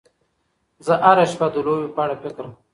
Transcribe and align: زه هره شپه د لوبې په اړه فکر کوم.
زه 0.85 0.93
هره 1.05 1.25
شپه 1.31 1.47
د 1.53 1.55
لوبې 1.65 1.87
په 1.95 1.99
اړه 2.05 2.15
فکر 2.21 2.31
کوم. 2.47 2.51